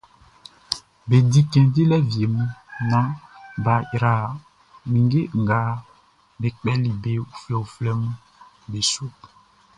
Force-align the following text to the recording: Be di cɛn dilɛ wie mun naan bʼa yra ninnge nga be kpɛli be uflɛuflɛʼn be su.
Be 1.07 1.17
di 1.31 1.41
cɛn 1.51 1.65
dilɛ 1.73 1.97
wie 2.09 2.25
mun 2.33 2.49
naan 2.89 3.09
bʼa 3.63 3.75
yra 3.93 4.13
ninnge 4.91 5.21
nga 5.41 5.59
be 6.39 6.47
kpɛli 6.57 6.89
be 7.01 7.11
uflɛuflɛʼn 7.23 8.01
be 8.71 8.79
su. 8.91 9.05